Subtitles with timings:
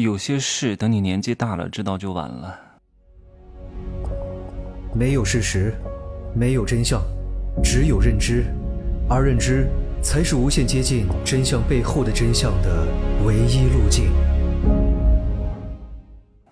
[0.00, 2.58] 有些事等你年纪大了知道就晚了。
[4.94, 5.74] 没有事实，
[6.34, 7.02] 没有真相，
[7.62, 8.46] 只有认知，
[9.08, 9.68] 而认知
[10.02, 12.86] 才是无限接近真相背后的真相的
[13.24, 14.10] 唯一路径。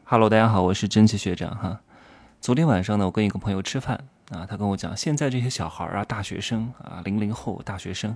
[0.04, 1.80] Hello，大家好，我是真奇学长哈。
[2.40, 8.14] 昨天晚上呢，我跟一个朋友吃饭啊，他跟我讲，现在这些小孩啊，大学生啊，零零后大学生，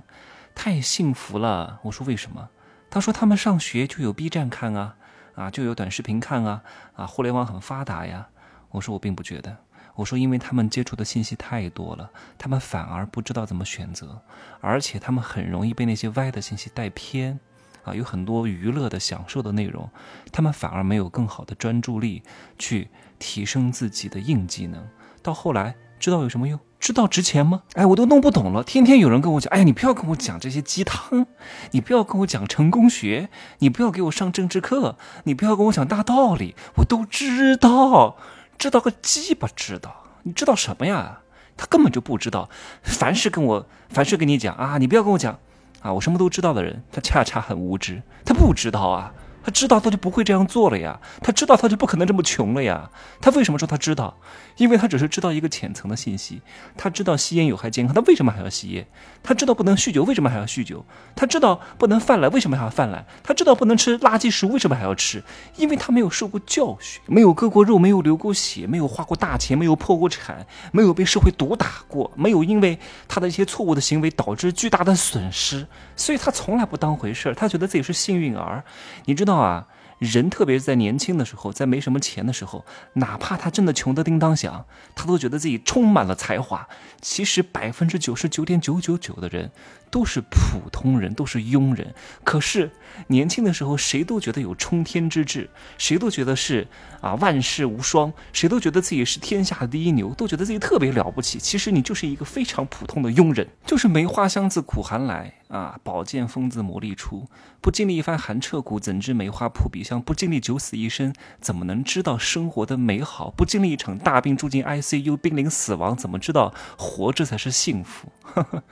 [0.53, 1.79] 太幸福了。
[1.81, 2.49] 我说为什么？
[2.91, 4.95] 他说他们上学就有 B 站看啊。
[5.35, 6.63] 啊，就有短视频看啊，
[6.95, 8.27] 啊，互联网很发达呀。
[8.71, 9.55] 我说我并不觉得，
[9.95, 14.21] 我说因为他们接触的信息太多了，他们反而不知道怎么选择，
[14.61, 17.39] 而且他们很容易被那些歪的信息带偏，
[17.83, 19.89] 啊，有很多娱乐的享受的内容，
[20.31, 22.23] 他们反而没有更好的专注力
[22.57, 22.89] 去
[23.19, 24.87] 提升自己的硬技能，
[25.21, 26.59] 到后来知道有什么用？
[26.83, 27.61] 知道值钱吗？
[27.75, 28.61] 哎，我都弄不懂了。
[28.61, 31.25] 天天有人跟我讲，哎呀，你不要跟我讲这些鸡汤，
[31.71, 38.17] 你不要跟我讲成功学，你不要给我上政治课，你不要跟我讲大道理，我都知道，
[38.57, 40.03] 知道个鸡巴知道？
[40.23, 41.19] 你知道什么呀？
[41.55, 42.49] 他根本就不知道。
[42.81, 45.39] 凡是跟我，凡是跟你讲啊，你不要跟我讲
[45.79, 49.13] 啊，我什么都知道的人，他恰恰很无知，他不知道啊。
[49.43, 52.89] 他知道他就不会这样做了呀，他知道他就不可能这么穷了呀。
[53.19, 54.17] 他为什么说他知道？
[54.57, 56.41] 因为他只是知道一个浅层的信息。
[56.77, 58.87] 他知道吸烟有害健康，他为什么还要吸烟？
[59.21, 60.85] 他知道不能酗酒，为什么还要酗酒？
[61.15, 63.05] 他知道不能犯懒，为什么还要犯懒？
[63.21, 65.21] 他知道不能吃垃圾食物，为什么还要吃？
[65.57, 72.79] 因为他没有受过教训，没有割过肉，没有流过血，没有花过大钱，没有破过产，没有被社会毒打过，没有因为
[73.09, 75.67] 他的一些错误的行为导致巨大的损失，
[75.97, 77.35] 所以他从来不当回事儿。
[77.35, 78.63] 他觉得自己是幸运儿，
[79.05, 79.32] 你知道。
[79.37, 79.67] 啊，
[79.99, 86.67] 人特别是在年轻的时候，在没什么钱的时候，哪怕他真的穷得叮当响，他都觉得自己充满了才华。
[87.01, 89.51] 其实百分之九十九点九九九的人。
[89.93, 91.93] 都是普通人，都是庸人。
[92.23, 92.71] 可是
[93.09, 95.47] 年轻的时候，谁都觉得有冲天之志，
[95.77, 96.67] 谁都觉得是
[96.99, 101.37] 啊万世无双，谁都觉得自己是天下第一牛，都觉得自己特别了不起。
[101.37, 107.27] 其实你就是一个非常普通的庸人，就是梅花香自苦寒来啊，宝剑锋自磨砺出。
[107.61, 110.01] 不经历一番寒彻骨，怎知梅花扑鼻香？
[110.01, 113.29] 不经历九死一生，怎么能知道生活的美好？
[113.31, 118.09] 不经历一场大病住进 ICU，濒临死亡，怎么知道活着才是幸福？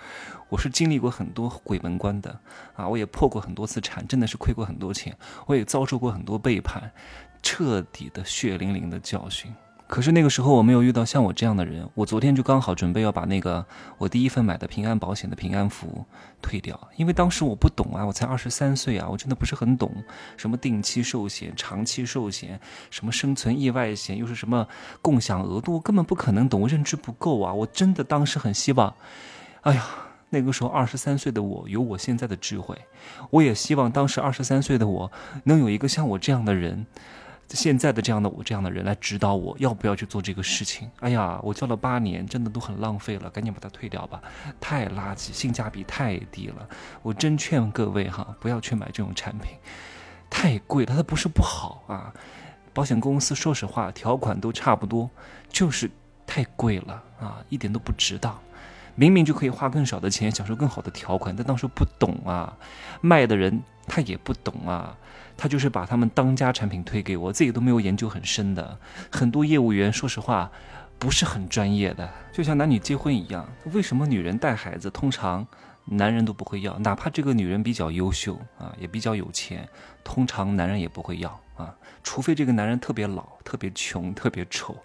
[0.49, 2.39] 我是经历过很多鬼门关的
[2.75, 5.15] 啊，我也破过很多次产，真的是亏过很多钱，
[5.45, 6.91] 我也遭受过很多背叛，
[7.41, 9.53] 彻底的血淋淋的教训。
[9.91, 13.65] 可是那个时候我没有遇到像我这样的人，我昨天就刚好准备要把那个
[13.97, 16.05] 我第一份买的平安保险的平安符
[16.41, 19.91] 退掉，因为当时我不懂啊，我才二十三岁啊，我真的不是很懂
[20.37, 22.57] 什么定期寿险、长期寿险，
[22.89, 24.65] 什么生存意外险，又是什么
[25.01, 28.95] 共享额度，根本不可能懂，我认知不够啊，我真的当时很希望，
[29.63, 29.85] 哎呀。
[30.33, 32.73] 那个时候二十三岁的我有我现在的智慧，
[33.31, 35.11] 我也希望当时二十三岁的我
[35.43, 36.85] 能有一个像我这样的人，
[37.53, 40.89] 现在的这样的我这样的人来指导我要不要去做这个事情。
[40.99, 44.21] 哎呀，我交了八年，真的都很浪费了，赶紧把它退掉吧，
[44.59, 46.67] 太垃圾，性价比太低了。
[47.01, 49.57] 我真劝各位哈，不要去买这种产品，
[50.29, 50.95] 太贵了。
[50.95, 52.13] 它不是不好啊，
[52.73, 55.09] 保险公司说实话条款都差不多，
[55.49, 55.89] 就是
[56.25, 58.39] 太贵了啊，一点都不值当。
[58.95, 62.55] 明明就可以花更少的钱享受更好的条款，但当时不懂啊，
[63.01, 64.97] 卖的人他也不懂啊，
[65.37, 68.77] 他就是把他们当家产品推给我，自己都没有研究很深的。
[69.11, 70.51] 很多业务员说实话
[70.99, 75.47] 不是很专业的，就像男女结婚一样，为什么女人带孩子通常
[75.85, 76.77] 男人都不会要？
[76.79, 79.67] 哪怕这个女人比较优秀啊，也比较有钱，
[80.03, 81.73] 通常男人也不会要啊，
[82.03, 84.77] 除非这个男人特别老、特别穷、特别丑，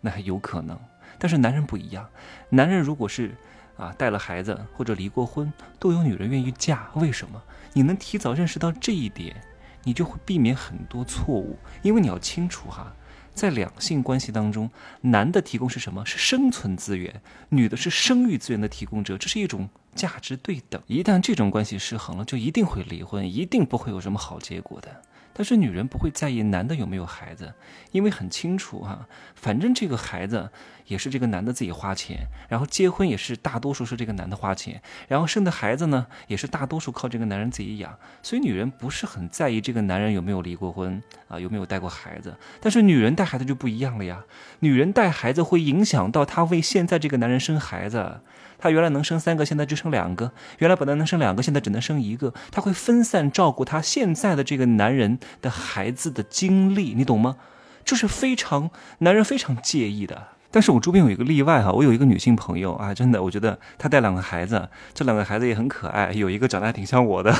[0.00, 0.78] 那还有可能。
[1.18, 2.08] 但是男人不一样，
[2.50, 3.34] 男人如果是
[3.76, 6.88] 啊带了孩子或者离过婚，都有女人愿意嫁。
[6.94, 7.42] 为什么？
[7.72, 9.34] 你能提早认识到这一点，
[9.82, 11.58] 你就会避免很多错误。
[11.82, 12.94] 因为你要清楚哈，
[13.34, 14.70] 在两性关系当中，
[15.00, 16.06] 男的提供是什么？
[16.06, 20.80] 是生存资源，女的是生育资源的提供者，这是一种价值对等。
[20.86, 25.02] 一旦这种关系失衡了，就一定会离婚，一定不会有什么好结果的。
[25.34, 27.52] 但是女人不会在意男的有没有孩子，
[27.90, 30.48] 因为很清楚哈，反正这个孩子
[30.86, 42.36] 也是这个男的自己花钱，然后结婚也是大多数是这个男的花钱，然后生的孩子呢也是大多数靠这个男人自己养，所以女人不是很在意这个男人有没有离过婚啊，有没有带过孩子。
[42.60, 44.24] 但是女人带孩子就不一样了呀，
[44.60, 48.20] 女人带孩子会影响到她为现在这个男人生孩子。
[48.56, 52.32] 她原来能生三个，现在就生两个；原来本来能生两个，现在只能生一个。
[52.50, 57.36] 她会分散照顾她现在的这个男人的孩子的经历，你懂吗？
[57.84, 60.28] 就是非常男人非常介意的。
[60.50, 67.34] 但是我周边有一个例外哈，我有一个女性朋友啊，真的，我觉得她带两个孩子，这两个孩子也很可爱，有一个长得还挺像我的。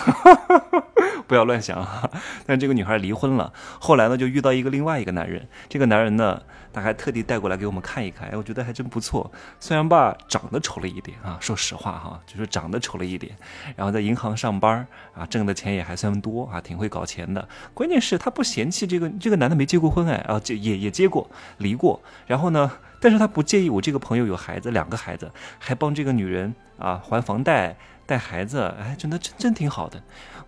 [1.28, 2.10] 不要乱想啊。
[2.46, 6.42] 但这个女孩离婚了，后来呢就遇到一个另外一个男人，这个男人呢，
[6.72, 9.30] 他还特地带过来给我们看一看，哎，我觉得还真不错。
[9.58, 13.36] 虽然吧长得丑了一点啊，说实话哈，就是长得丑了一点，
[13.76, 17.48] 然后在银行上班啊，挣的钱也还算多啊，挺会搞钱的。
[17.72, 27.76] 关键是他不嫌弃这个这个男的没结过婚哎啊，这也也结过离过，然后呢，但是他不介意我这个朋友有孩子，两个孩子，还帮这个女人啊还房贷。
[28.06, 29.98] 带孩子，哎，真的真真挺好的。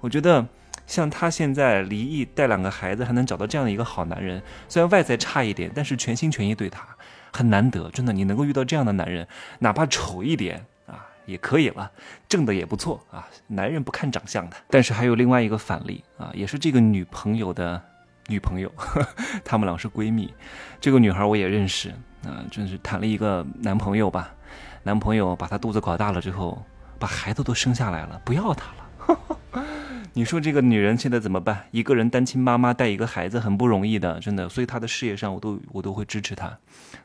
[0.01, 0.45] 我觉得
[0.87, 6.87] 像他现在离异带两个孩子，还能找到这样的一个好男人，虽然外在差一点，但是全心全意对他，
[7.33, 7.91] 很难得。
[7.91, 9.27] 真的，你能够遇到这样的男人，
[9.59, 11.91] 哪怕丑一点啊，也可以了，
[12.29, 13.27] 挣的也不错啊。
[13.49, 14.57] 男人不看长相的。
[14.71, 17.83] 但是还有另外一个反例啊，也是这个女朋友的
[18.29, 18.73] 女朋友，
[19.45, 20.33] 她们俩是闺蜜。
[20.81, 21.91] 这个女孩我也认识
[22.25, 24.33] 啊，就是谈了一个男朋友吧，
[24.85, 26.65] 男朋友把她肚子搞大了之后。
[26.99, 29.67] 把孩子都生下来了，不要她了。
[30.17, 31.67] 你说这个女人现在怎么办？
[31.73, 34.49] 一个人单亲妈妈带一个孩子很不容易的，真的。
[34.49, 36.57] 所以她的事业上，我都我都会支持她，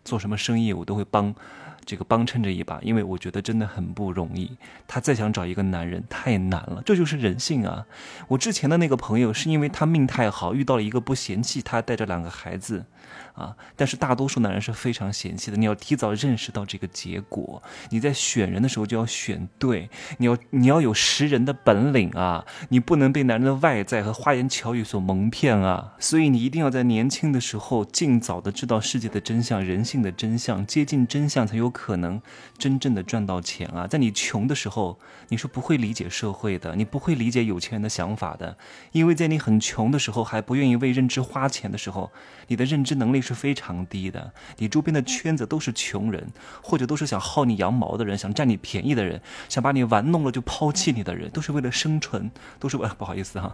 [0.05, 1.35] 做什么生意我都会帮。
[1.83, 4.55] 这个帮衬着一把，因为我觉得真的很不容易。
[4.87, 7.85] 她再想找一个男人太难了，这就是人性啊！
[8.29, 12.85] 我之前的那个朋友是因为她命太好，遇到了一个不嫌弃她带着两个孩子，
[13.33, 13.55] 啊！
[13.75, 15.57] 但是大多数男人是非常嫌弃的。
[15.57, 19.89] 你要提早认识到这个结果，你在选人的时候就要选对。
[20.19, 22.45] 你要你要有识人的本领啊！
[22.69, 25.93] 你不能被男人的外在和花言巧语所蒙骗啊！
[25.97, 31.71] 所以你一定要在年轻的时候尽早的知道世界的真相、人性的真相，接近真相才有。
[31.71, 32.21] 可能
[32.57, 34.99] 真正的赚到钱啊，在你穷的时候，
[35.29, 38.57] 你是不会理解社会的，你不会理解有钱人的想法的，
[38.91, 42.11] 因为在你很穷的时候，还不愿意为认知花钱的时候，
[42.47, 46.27] 你的认知能力是非常低的，你周边的圈子都是穷人，
[46.61, 52.29] 或者都是想薅你羊毛的人，想占你便宜的人，想把你玩弄了就抛弃你的人，都是为了生存，
[52.59, 53.49] 都是为 不好意思哈，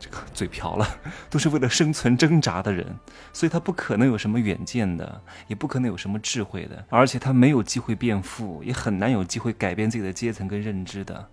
[0.00, 0.88] 这个嘴瓢了，
[1.28, 2.86] 都是为了生存挣扎的人，
[3.34, 7.58] 所以他不可能有什么远见的，也不可能有什么智慧的，而且他没有。
[7.58, 11.28] 有机会变富，也很难有机会改变自己的阶层跟认知的。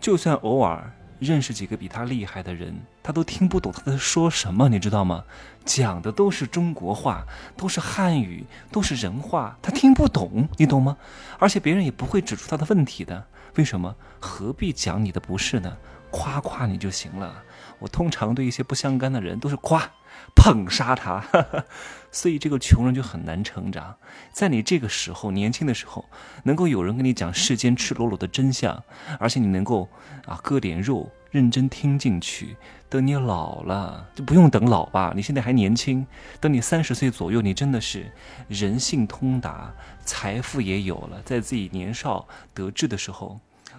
[0.00, 5.24] 就算偶尔认识几个比他厉害的人，他都听不懂他在说什么，你知道吗？
[5.64, 7.24] 讲的都是中国话，
[7.56, 10.96] 都是汉语，都是人话，他听不懂，你懂吗？
[11.38, 13.26] 而且别人也不会指出他的问题的。
[13.56, 13.94] 为什么？
[14.20, 15.76] 何必讲你的不是呢？
[16.10, 17.42] 夸夸你就行了。
[17.78, 19.90] 我通常对一些不相干的人都是夸。
[20.34, 21.24] 捧杀他，
[22.12, 23.96] 所以这个穷人就很难成长。
[24.32, 26.04] 在你这个时候，年轻的时候，
[26.44, 28.82] 能够有人跟你讲世间赤裸裸的真相，
[29.18, 29.88] 而且你能够
[30.26, 32.56] 啊割点肉，认真听进去。
[32.90, 36.06] 等你老了，就不用等老吧，你现在还年轻。
[36.40, 38.10] 等你三十岁左右，你真的是
[38.48, 39.74] 人性通达，
[40.04, 43.38] 财富也有了，在自己年少得志的时候。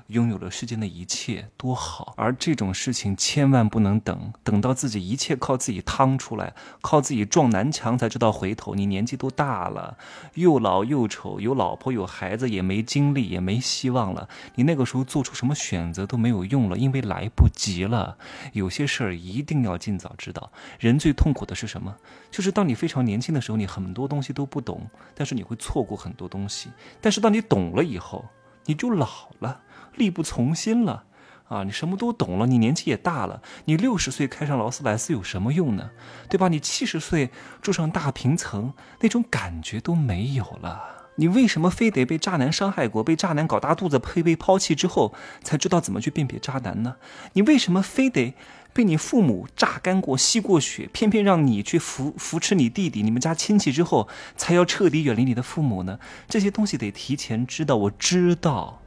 [0.09, 8.73] 拥有了世间的一切多好，而这种事情千万不能等，等到自己一切靠自己趟出来，靠自己撞南墙才知道回头。
[8.73, 9.97] 你年纪都大了，
[10.33, 14.27] 又老又丑，有老婆有孩子，也没精力，也没希望了。
[14.55, 18.17] 你那个时候做出什么选择都没有用了，因为来不及了。
[18.53, 20.51] 有些事儿一定要尽早知道。
[20.79, 21.95] 人最痛苦的是什么？
[22.31, 26.69] 就是当你非常年轻的时候，你很多东西都不懂，但是你会错过很多东西。
[26.99, 28.25] 但是当你懂了以后，
[28.65, 29.07] 你就老
[29.39, 29.61] 了。
[29.99, 31.03] 力不从心了，
[31.49, 35.91] 啊，你什么都懂了，你年纪也大了，你六十岁开上劳斯莱斯有什么用呢？
[36.27, 36.47] 对吧？
[36.47, 37.29] 你七十岁
[37.61, 40.95] 住上大平层，那种感觉都没有了。
[41.17, 45.13] 你为什么非得被渣男伤害过，被渣男搞大肚子，被被抛弃之后，
[45.43, 46.95] 才知道怎么去辨别渣男呢？
[47.33, 48.35] 你为什么非得
[48.71, 55.99] 被你父母榨干过、吸过血，偏偏让你去扶扶持你弟弟、你们家亲戚之后，才要彻底远离你的父母呢？
[56.29, 58.81] 这些东西得提前知道，我知道。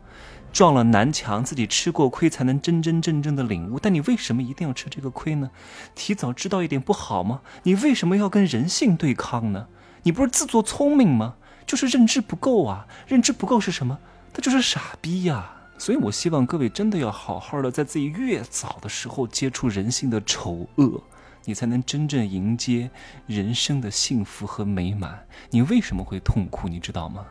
[0.53, 3.79] 撞了南墙，自己吃过亏才能真真正正的领悟。
[3.79, 5.51] 但你为什么一定要吃这个亏呢？
[5.95, 7.41] 提早知道一点不好吗？
[7.63, 9.69] 你为什么要跟人性对抗呢？
[10.03, 11.37] 你不是自作聪明吗？
[11.67, 12.87] 就是认知不够啊！
[13.07, 13.99] 认知不够是什么？
[14.35, 15.57] 他就是傻逼呀！
[15.79, 21.03] 所以我希望各位真的要好好的，在自己越早的时候接触人性的丑恶，
[21.45, 22.91] 你才能真正迎接
[23.27, 25.27] 人生的幸福和美满。
[25.51, 26.69] 你为什么会痛苦？
[26.69, 27.25] 你知道吗？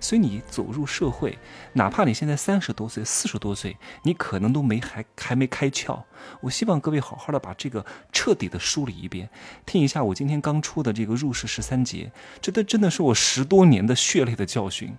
[0.00, 1.38] 所以你走入社会，
[1.74, 6.02] 哪怕你现在三十多岁、四十多岁，你可能都没还还没开窍。
[6.40, 9.28] 我希望各位好好的把这个彻底的梳理一遍，
[9.66, 14.96] 听一下我今天刚出的这个入世十三节，这都真的是我十多年的血泪的教训，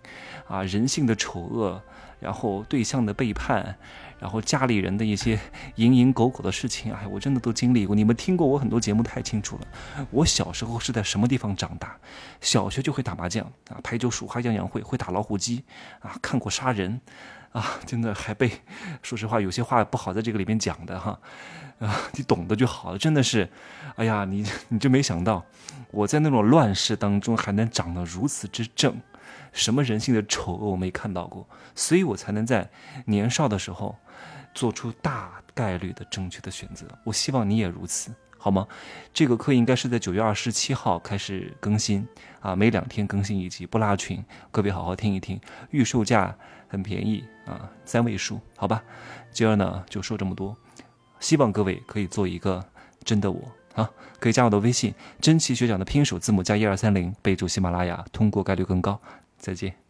[0.48, 1.82] 啊，人性的丑恶，
[2.20, 3.78] 然后对象的背叛。
[4.22, 5.36] 然后家里人的一些
[5.78, 7.96] 蝇营狗苟的事情，哎，我真的都经历过。
[7.96, 9.68] 你们听过我很多节目太清楚了。
[10.12, 11.98] 我小时候是在什么地方长大？
[12.40, 15.64] 小学就会打麻将啊，排球、数花、样样会，会打老虎机
[16.02, 17.00] 啊，看过杀人，
[17.54, 18.52] 啊，真的还被，
[19.02, 21.18] 说实话，有些话不好在这个里面讲的哈，
[21.80, 22.98] 啊，你懂得就好了。
[22.98, 23.50] 真的是，
[23.96, 25.46] 哎呀，你你就没想到，
[25.92, 29.02] 我在那种乱世当中还能长得如此之正，
[29.54, 32.70] 什么人性的丑恶我没看到过，所以我才能在
[33.06, 33.96] 年少的时候
[34.54, 36.86] 做出大概率的正确的选择。
[37.06, 38.14] 我希望你也如此。
[38.44, 38.68] 好吗？
[39.14, 42.08] 这个课应该是在九月二十七号开始更新
[42.40, 46.36] 啊，每两天更新一集，不拉群，各位好好听一听，预售价
[46.68, 48.82] 很便宜啊，三位数，好吧。
[49.32, 50.58] 今儿呢就说这么多，
[51.20, 52.66] 希望各位可以做一个
[53.04, 53.40] 真的我
[53.76, 53.88] 啊，
[54.20, 59.00] 可以加我的微信，真奇学长的拼手字母加一二三零，备注喜马拉雅，通过概率更高。
[59.38, 59.81] 再见。